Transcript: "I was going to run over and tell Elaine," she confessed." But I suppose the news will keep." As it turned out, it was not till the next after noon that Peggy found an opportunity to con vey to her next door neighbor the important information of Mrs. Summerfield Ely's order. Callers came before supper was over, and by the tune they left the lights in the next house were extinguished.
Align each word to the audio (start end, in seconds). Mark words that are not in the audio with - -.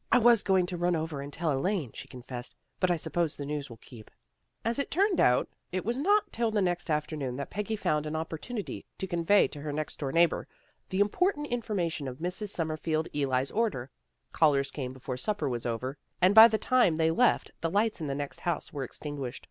"I 0.12 0.18
was 0.18 0.44
going 0.44 0.66
to 0.66 0.76
run 0.76 0.94
over 0.94 1.20
and 1.20 1.32
tell 1.32 1.50
Elaine," 1.58 1.90
she 1.92 2.06
confessed." 2.06 2.54
But 2.78 2.88
I 2.88 2.94
suppose 2.96 3.34
the 3.34 3.44
news 3.44 3.68
will 3.68 3.78
keep." 3.78 4.12
As 4.64 4.78
it 4.78 4.92
turned 4.92 5.18
out, 5.20 5.48
it 5.72 5.84
was 5.84 5.98
not 5.98 6.32
till 6.32 6.52
the 6.52 6.62
next 6.62 6.88
after 6.88 7.16
noon 7.16 7.34
that 7.34 7.50
Peggy 7.50 7.74
found 7.74 8.06
an 8.06 8.14
opportunity 8.14 8.84
to 8.98 9.08
con 9.08 9.24
vey 9.24 9.48
to 9.48 9.60
her 9.62 9.72
next 9.72 9.98
door 9.98 10.12
neighbor 10.12 10.46
the 10.90 11.00
important 11.00 11.48
information 11.48 12.06
of 12.06 12.18
Mrs. 12.18 12.50
Summerfield 12.50 13.08
Ely's 13.12 13.50
order. 13.50 13.90
Callers 14.30 14.70
came 14.70 14.92
before 14.92 15.16
supper 15.16 15.48
was 15.48 15.66
over, 15.66 15.98
and 16.20 16.32
by 16.32 16.46
the 16.46 16.58
tune 16.58 16.94
they 16.94 17.10
left 17.10 17.50
the 17.60 17.68
lights 17.68 18.00
in 18.00 18.06
the 18.06 18.14
next 18.14 18.38
house 18.42 18.72
were 18.72 18.84
extinguished. 18.84 19.48